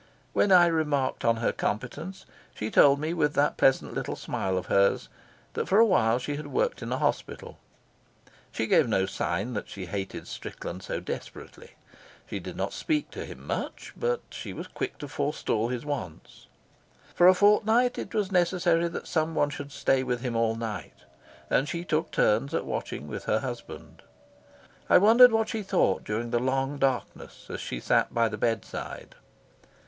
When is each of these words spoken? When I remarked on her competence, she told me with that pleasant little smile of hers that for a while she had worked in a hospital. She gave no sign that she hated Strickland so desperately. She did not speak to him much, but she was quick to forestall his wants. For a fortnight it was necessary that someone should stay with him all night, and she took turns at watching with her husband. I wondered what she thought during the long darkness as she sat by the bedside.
When 0.33 0.51
I 0.51 0.65
remarked 0.65 1.23
on 1.23 1.35
her 1.35 1.51
competence, 1.51 2.25
she 2.55 2.71
told 2.71 2.99
me 2.99 3.13
with 3.13 3.35
that 3.35 3.55
pleasant 3.55 3.93
little 3.93 4.15
smile 4.15 4.57
of 4.57 4.65
hers 4.65 5.09
that 5.53 5.67
for 5.69 5.77
a 5.77 5.85
while 5.85 6.17
she 6.17 6.37
had 6.37 6.47
worked 6.47 6.81
in 6.81 6.91
a 6.91 6.97
hospital. 6.97 7.59
She 8.51 8.65
gave 8.65 8.87
no 8.87 9.05
sign 9.05 9.53
that 9.53 9.69
she 9.69 9.85
hated 9.85 10.27
Strickland 10.27 10.81
so 10.81 10.99
desperately. 10.99 11.73
She 12.27 12.39
did 12.39 12.55
not 12.57 12.73
speak 12.73 13.11
to 13.11 13.25
him 13.25 13.45
much, 13.45 13.93
but 13.95 14.21
she 14.31 14.53
was 14.53 14.65
quick 14.65 14.97
to 14.97 15.07
forestall 15.07 15.67
his 15.67 15.85
wants. 15.85 16.47
For 17.13 17.27
a 17.27 17.35
fortnight 17.35 17.99
it 17.99 18.15
was 18.15 18.31
necessary 18.31 18.87
that 18.87 19.05
someone 19.05 19.51
should 19.51 19.71
stay 19.71 20.01
with 20.01 20.21
him 20.21 20.35
all 20.35 20.55
night, 20.55 20.97
and 21.47 21.69
she 21.69 21.85
took 21.85 22.09
turns 22.09 22.55
at 22.55 22.65
watching 22.65 23.07
with 23.07 23.25
her 23.25 23.41
husband. 23.41 24.01
I 24.89 24.97
wondered 24.97 25.31
what 25.31 25.47
she 25.49 25.61
thought 25.61 26.03
during 26.03 26.31
the 26.31 26.39
long 26.39 26.79
darkness 26.79 27.45
as 27.51 27.61
she 27.61 27.79
sat 27.79 28.11
by 28.11 28.27
the 28.29 28.37
bedside. 28.39 29.13